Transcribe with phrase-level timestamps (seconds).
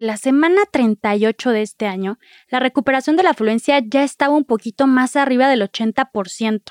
[0.00, 2.18] la semana 38 de este año,
[2.48, 6.62] la recuperación de la afluencia ya estaba un poquito más arriba del 80%.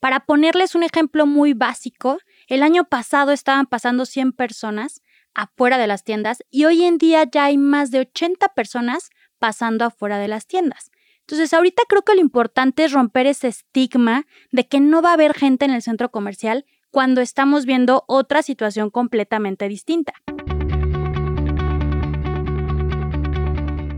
[0.00, 5.02] Para ponerles un ejemplo muy básico, el año pasado estaban pasando 100 personas
[5.34, 9.84] afuera de las tiendas y hoy en día ya hay más de 80 personas pasando
[9.84, 10.90] afuera de las tiendas.
[11.20, 15.14] Entonces, ahorita creo que lo importante es romper ese estigma de que no va a
[15.14, 20.14] haber gente en el centro comercial cuando estamos viendo otra situación completamente distinta.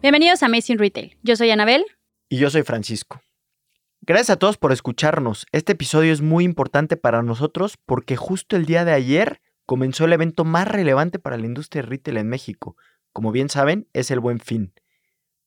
[0.00, 1.16] Bienvenidos a Amazing Retail.
[1.24, 1.84] Yo soy Anabel.
[2.28, 3.20] Y yo soy Francisco.
[4.00, 5.44] Gracias a todos por escucharnos.
[5.50, 10.12] Este episodio es muy importante para nosotros porque justo el día de ayer comenzó el
[10.12, 12.76] evento más relevante para la industria retail en México.
[13.12, 14.72] Como bien saben, es el buen fin.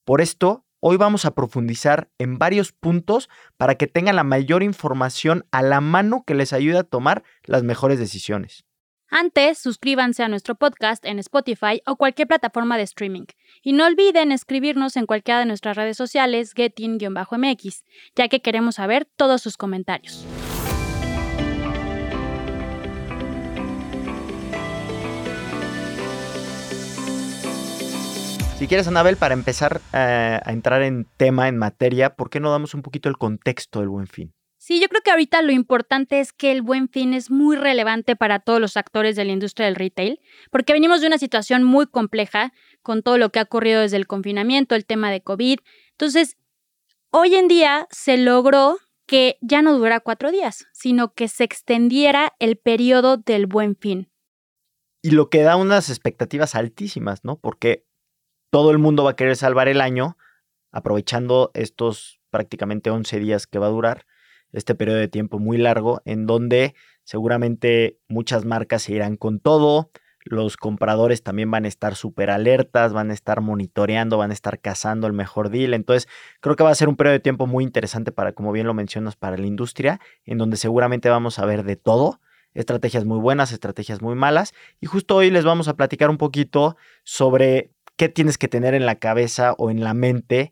[0.03, 5.45] Por esto, hoy vamos a profundizar en varios puntos para que tengan la mayor información
[5.51, 8.65] a la mano que les ayude a tomar las mejores decisiones.
[9.13, 13.25] Antes, suscríbanse a nuestro podcast en Spotify o cualquier plataforma de streaming.
[13.61, 17.83] Y no olviden escribirnos en cualquiera de nuestras redes sociales, getting-mx,
[18.15, 20.25] ya que queremos saber todos sus comentarios.
[28.57, 32.49] Si quieres, Anabel, para empezar eh, a entrar en tema, en materia, ¿por qué no
[32.49, 34.33] damos un poquito el contexto del buen fin?
[34.63, 38.15] Sí, yo creo que ahorita lo importante es que el buen fin es muy relevante
[38.15, 40.19] para todos los actores de la industria del retail,
[40.51, 44.05] porque venimos de una situación muy compleja con todo lo que ha ocurrido desde el
[44.05, 45.57] confinamiento, el tema de COVID.
[45.93, 46.37] Entonces,
[47.09, 48.77] hoy en día se logró
[49.07, 54.11] que ya no durara cuatro días, sino que se extendiera el periodo del buen fin.
[55.01, 57.39] Y lo que da unas expectativas altísimas, ¿no?
[57.39, 57.87] Porque
[58.51, 60.17] todo el mundo va a querer salvar el año
[60.71, 64.05] aprovechando estos prácticamente 11 días que va a durar
[64.51, 69.91] este periodo de tiempo muy largo en donde seguramente muchas marcas se irán con todo,
[70.23, 74.59] los compradores también van a estar súper alertas, van a estar monitoreando, van a estar
[74.59, 75.73] cazando el mejor deal.
[75.73, 76.07] Entonces,
[76.41, 78.73] creo que va a ser un periodo de tiempo muy interesante para, como bien lo
[78.73, 82.19] mencionas, para la industria, en donde seguramente vamos a ver de todo,
[82.53, 84.53] estrategias muy buenas, estrategias muy malas.
[84.79, 88.85] Y justo hoy les vamos a platicar un poquito sobre qué tienes que tener en
[88.85, 90.51] la cabeza o en la mente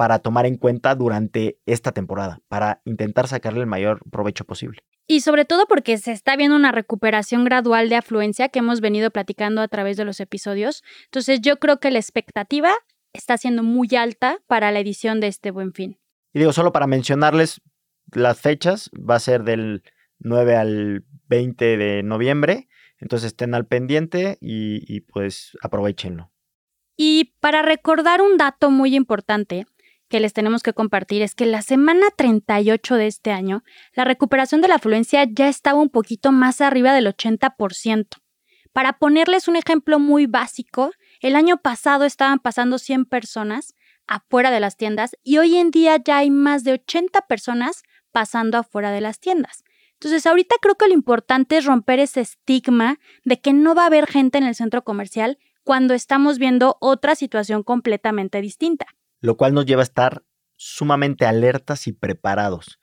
[0.00, 4.80] para tomar en cuenta durante esta temporada, para intentar sacarle el mayor provecho posible.
[5.06, 9.10] Y sobre todo porque se está viendo una recuperación gradual de afluencia que hemos venido
[9.10, 10.82] platicando a través de los episodios.
[11.04, 12.72] Entonces yo creo que la expectativa
[13.12, 16.00] está siendo muy alta para la edición de este buen fin.
[16.32, 17.60] Y digo, solo para mencionarles
[18.10, 19.82] las fechas, va a ser del
[20.20, 22.68] 9 al 20 de noviembre,
[23.00, 26.32] entonces estén al pendiente y, y pues aprovechenlo.
[26.96, 29.66] Y para recordar un dato muy importante,
[30.10, 33.62] que les tenemos que compartir es que la semana 38 de este año,
[33.94, 38.18] la recuperación de la afluencia ya estaba un poquito más arriba del 80%.
[38.72, 43.76] Para ponerles un ejemplo muy básico, el año pasado estaban pasando 100 personas
[44.06, 48.58] afuera de las tiendas y hoy en día ya hay más de 80 personas pasando
[48.58, 49.62] afuera de las tiendas.
[49.94, 53.86] Entonces, ahorita creo que lo importante es romper ese estigma de que no va a
[53.86, 58.86] haber gente en el centro comercial cuando estamos viendo otra situación completamente distinta
[59.20, 60.24] lo cual nos lleva a estar
[60.56, 62.78] sumamente alertas y preparados,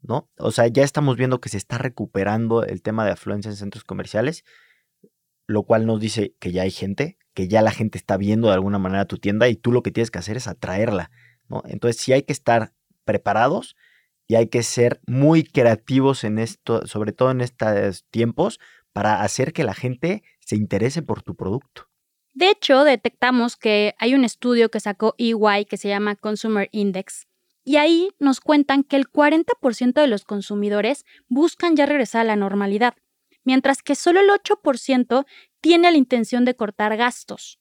[0.00, 0.30] ¿no?
[0.38, 3.84] O sea, ya estamos viendo que se está recuperando el tema de afluencia en centros
[3.84, 4.44] comerciales,
[5.46, 8.54] lo cual nos dice que ya hay gente, que ya la gente está viendo de
[8.54, 11.10] alguna manera tu tienda y tú lo que tienes que hacer es atraerla,
[11.48, 11.62] ¿no?
[11.66, 12.72] Entonces sí hay que estar
[13.04, 13.76] preparados
[14.26, 18.60] y hay que ser muy creativos en esto, sobre todo en estos tiempos,
[18.92, 21.89] para hacer que la gente se interese por tu producto.
[22.40, 27.26] De hecho, detectamos que hay un estudio que sacó EY que se llama Consumer Index,
[27.64, 32.36] y ahí nos cuentan que el 40% de los consumidores buscan ya regresar a la
[32.36, 32.94] normalidad,
[33.44, 35.26] mientras que solo el 8%
[35.60, 37.60] tiene la intención de cortar gastos.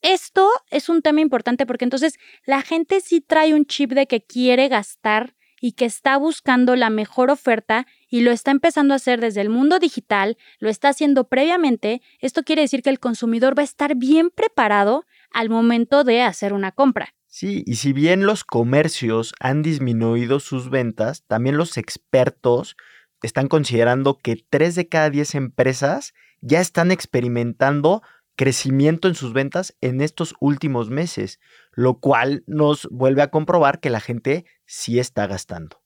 [0.00, 2.14] Esto es un tema importante porque entonces
[2.46, 6.90] la gente sí trae un chip de que quiere gastar y que está buscando la
[6.90, 11.28] mejor oferta y lo está empezando a hacer desde el mundo digital, lo está haciendo
[11.28, 16.22] previamente, esto quiere decir que el consumidor va a estar bien preparado al momento de
[16.22, 17.14] hacer una compra.
[17.26, 22.76] Sí, y si bien los comercios han disminuido sus ventas, también los expertos
[23.22, 28.02] están considerando que 3 de cada 10 empresas ya están experimentando
[28.40, 31.40] crecimiento en sus ventas en estos últimos meses,
[31.72, 35.82] lo cual nos vuelve a comprobar que la gente sí está gastando.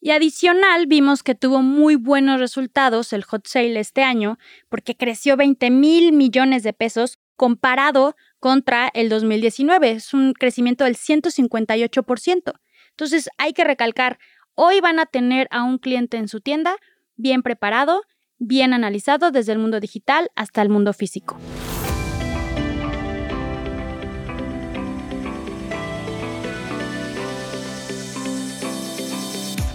[0.00, 4.38] Y adicional, vimos que tuvo muy buenos resultados el hot sale este año,
[4.70, 9.90] porque creció 20 mil millones de pesos comparado contra el 2019.
[9.90, 12.52] Es un crecimiento del 158%.
[12.92, 14.18] Entonces, hay que recalcar,
[14.54, 16.76] hoy van a tener a un cliente en su tienda
[17.16, 18.04] bien preparado
[18.38, 21.38] bien analizado desde el mundo digital hasta el mundo físico.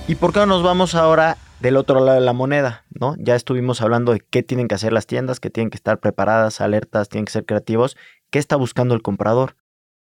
[0.07, 2.85] ¿Y por qué no nos vamos ahora del otro lado de la moneda?
[2.89, 3.15] ¿no?
[3.17, 6.61] Ya estuvimos hablando de qué tienen que hacer las tiendas, que tienen que estar preparadas,
[6.61, 7.97] alertas, tienen que ser creativos.
[8.29, 9.55] ¿Qué está buscando el comprador?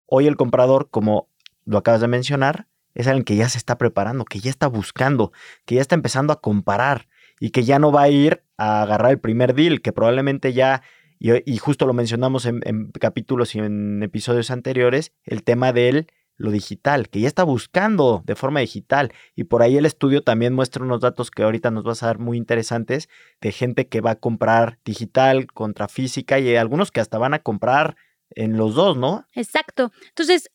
[0.07, 1.29] Hoy el comprador, como
[1.65, 5.33] lo acabas de mencionar, es alguien que ya se está preparando, que ya está buscando,
[5.65, 7.09] que ya está empezando a comparar
[7.45, 10.81] y que ya no va a ir a agarrar el primer deal, que probablemente ya,
[11.19, 16.07] y, justo lo mencionamos en, capítulos y en episodios anteriores, el tema de
[16.39, 19.13] lo digital, que ya está buscando de forma digital.
[19.37, 22.19] Y por ahí el estudio también muestra unos datos que ahorita nos vas a dar
[22.19, 23.11] muy interesantes
[23.43, 27.41] de gente que va a comprar digital contra física y algunos que hasta van a
[27.41, 27.99] comprar
[28.31, 29.27] en los dos, ¿no?
[29.35, 29.93] Exacto.
[30.09, 30.51] Entonces,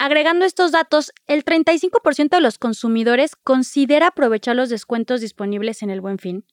[0.00, 6.00] agregando estos datos, el 35% de los consumidores considera aprovechar los descuentos disponibles en el
[6.00, 6.44] buen fin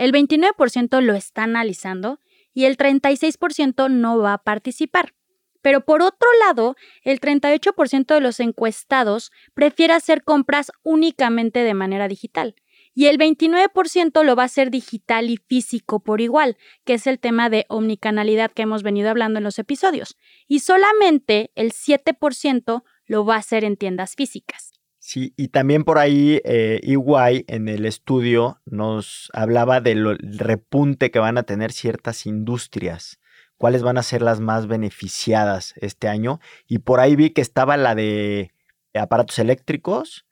[0.00, 2.20] el 29% lo está analizando
[2.54, 5.14] y el 36% no va a participar.
[5.60, 12.08] Pero por otro lado, el 38% de los encuestados prefiere hacer compras únicamente de manera
[12.08, 12.54] digital
[12.94, 17.18] y el 29% lo va a hacer digital y físico por igual, que es el
[17.18, 20.16] tema de omnicanalidad que hemos venido hablando en los episodios,
[20.48, 24.72] y solamente el 7% lo va a hacer en tiendas físicas.
[25.02, 31.38] Sí, y también por ahí eh, en el estudio nos hablaba del repunte que van
[31.38, 33.18] a tener ciertas industrias,
[33.56, 36.38] cuáles van a ser las más beneficiadas este año.
[36.66, 38.52] Y por ahí vi que estaba la de
[38.92, 40.26] aparatos eléctricos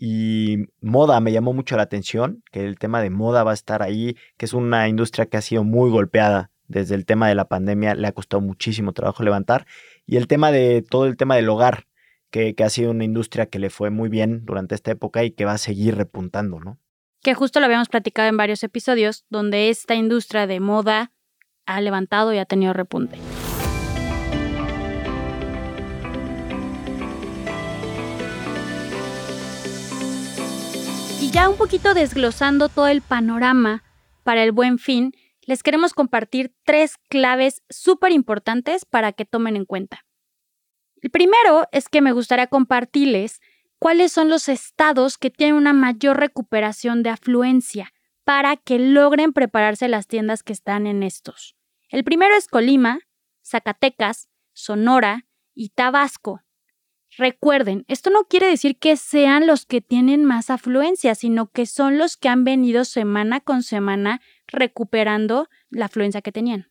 [0.00, 3.82] y moda, me llamó mucho la atención, que el tema de moda va a estar
[3.82, 7.48] ahí, que es una industria que ha sido muy golpeada desde el tema de la
[7.48, 9.66] pandemia, le ha costado muchísimo trabajo levantar.
[10.06, 11.88] Y el tema de todo el tema del hogar,
[12.30, 15.44] que, ha sido una industria que le fue muy bien durante esta época y que
[15.44, 16.78] va a seguir repuntando, ¿no?
[17.22, 21.10] Que justo lo habíamos platicado en varios episodios, donde esta industria de moda
[21.66, 23.18] ha levantado y ha tenido repunte.
[31.32, 33.84] Ya un poquito desglosando todo el panorama
[34.24, 39.66] para el buen fin, les queremos compartir tres claves súper importantes para que tomen en
[39.66, 40.06] cuenta.
[41.02, 43.40] El primero es que me gustaría compartirles
[43.78, 47.92] cuáles son los estados que tienen una mayor recuperación de afluencia
[48.24, 51.56] para que logren prepararse las tiendas que están en estos.
[51.90, 53.00] El primero es Colima,
[53.44, 56.42] Zacatecas, Sonora y Tabasco.
[57.18, 61.98] Recuerden, esto no quiere decir que sean los que tienen más afluencia, sino que son
[61.98, 66.70] los que han venido semana con semana recuperando la afluencia que tenían.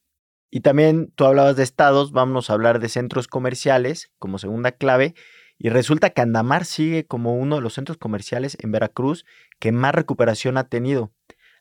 [0.49, 5.15] Y también tú hablabas de estados, vamos a hablar de centros comerciales como segunda clave.
[5.57, 9.25] Y resulta que Andamar sigue como uno de los centros comerciales en Veracruz
[9.59, 11.11] que más recuperación ha tenido.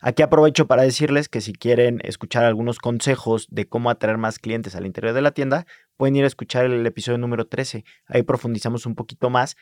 [0.01, 4.75] Aquí aprovecho para decirles que si quieren escuchar algunos consejos de cómo atraer más clientes
[4.75, 7.85] al interior de la tienda, pueden ir a escuchar el episodio número 13.
[8.07, 9.57] Ahí profundizamos un poquito más,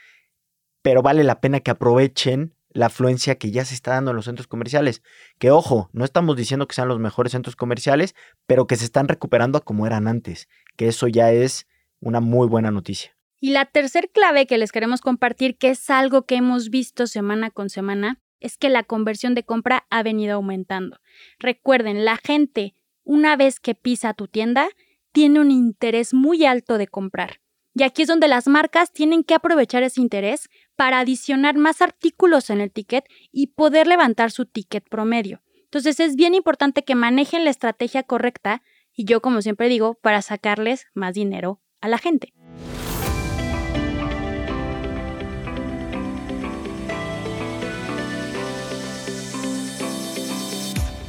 [0.83, 4.27] pero vale la pena que aprovechen la afluencia que ya se está dando en los
[4.27, 5.03] centros comerciales.
[5.39, 8.15] Que ojo, no estamos diciendo que sean los mejores centros comerciales,
[8.47, 11.67] pero que se están recuperando a como eran antes, que eso ya es
[12.01, 13.17] una muy buena noticia.
[13.41, 17.51] Y la tercer clave que les queremos compartir, que es algo que hemos visto semana
[17.51, 20.99] con semana, es que la conversión de compra ha venido aumentando.
[21.39, 22.75] Recuerden, la gente,
[23.05, 24.69] una vez que pisa tu tienda,
[25.13, 27.41] tiene un interés muy alto de comprar.
[27.75, 32.51] Y aquí es donde las marcas tienen que aprovechar ese interés para adicionar más artículos
[32.51, 35.43] en el ticket y poder levantar su ticket promedio.
[35.65, 38.63] Entonces es bien importante que manejen la estrategia correcta
[38.93, 42.33] y yo como siempre digo, para sacarles más dinero a la gente.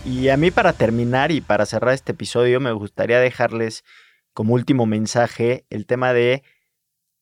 [0.06, 3.84] Y a mí para terminar y para cerrar este episodio me gustaría dejarles
[4.34, 6.44] como último mensaje el tema de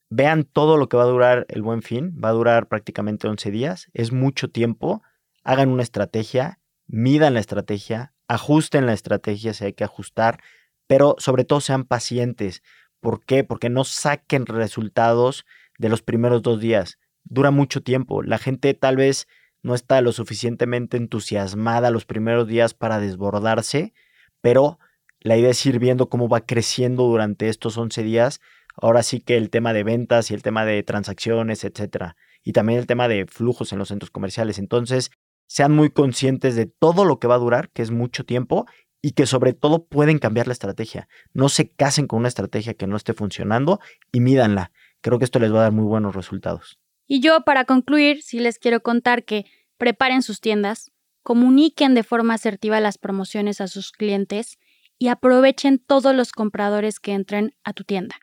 [0.09, 2.13] Vean todo lo que va a durar el buen fin.
[2.23, 3.87] Va a durar prácticamente 11 días.
[3.93, 5.01] Es mucho tiempo.
[5.43, 10.39] Hagan una estrategia, midan la estrategia, ajusten la estrategia si hay que ajustar,
[10.85, 12.61] pero sobre todo sean pacientes.
[12.99, 13.43] ¿Por qué?
[13.43, 15.45] Porque no saquen resultados
[15.79, 16.99] de los primeros dos días.
[17.23, 18.21] Dura mucho tiempo.
[18.21, 19.27] La gente tal vez
[19.63, 23.93] no está lo suficientemente entusiasmada los primeros días para desbordarse,
[24.41, 24.77] pero
[25.21, 28.41] la idea es ir viendo cómo va creciendo durante estos 11 días.
[28.75, 32.17] Ahora sí que el tema de ventas y el tema de transacciones, etcétera.
[32.43, 34.59] Y también el tema de flujos en los centros comerciales.
[34.59, 35.11] Entonces,
[35.47, 38.65] sean muy conscientes de todo lo que va a durar, que es mucho tiempo,
[39.01, 41.07] y que sobre todo pueden cambiar la estrategia.
[41.33, 43.79] No se casen con una estrategia que no esté funcionando
[44.11, 44.71] y mídanla.
[45.01, 46.79] Creo que esto les va a dar muy buenos resultados.
[47.13, 49.45] Y yo, para concluir, sí les quiero contar que
[49.77, 50.91] preparen sus tiendas,
[51.21, 54.57] comuniquen de forma asertiva las promociones a sus clientes
[54.97, 58.15] y aprovechen todos los compradores que entren a tu tienda.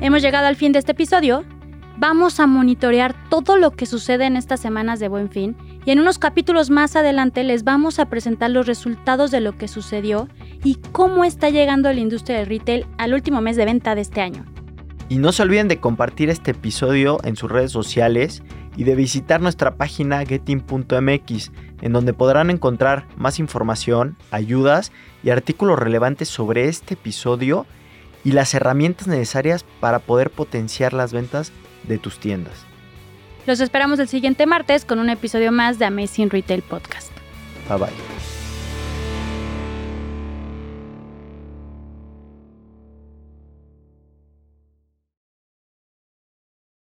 [0.00, 1.44] Hemos llegado al fin de este episodio.
[1.96, 5.98] Vamos a monitorear todo lo que sucede en estas semanas de buen fin y en
[5.98, 10.28] unos capítulos más adelante les vamos a presentar los resultados de lo que sucedió
[10.62, 14.20] y cómo está llegando la industria del retail al último mes de venta de este
[14.20, 14.44] año.
[15.08, 18.42] Y no se olviden de compartir este episodio en sus redes sociales
[18.76, 21.50] y de visitar nuestra página getting.mx,
[21.80, 27.66] en donde podrán encontrar más información, ayudas y artículos relevantes sobre este episodio
[28.24, 31.52] y las herramientas necesarias para poder potenciar las ventas
[31.84, 32.54] de tus tiendas.
[33.46, 37.10] Los esperamos el siguiente martes con un episodio más de Amazing Retail Podcast.
[37.68, 38.37] Bye bye.